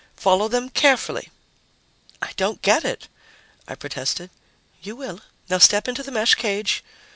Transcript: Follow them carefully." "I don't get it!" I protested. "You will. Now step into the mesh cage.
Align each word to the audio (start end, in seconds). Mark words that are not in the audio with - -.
Follow 0.15 0.47
them 0.47 0.69
carefully." 0.71 1.29
"I 2.23 2.31
don't 2.35 2.63
get 2.63 2.83
it!" 2.83 3.07
I 3.67 3.75
protested. 3.75 4.31
"You 4.81 4.95
will. 4.95 5.19
Now 5.47 5.59
step 5.59 5.87
into 5.87 6.01
the 6.01 6.09
mesh 6.11 6.33
cage. 6.33 6.83